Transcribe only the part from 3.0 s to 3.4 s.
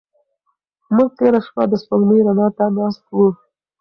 وو.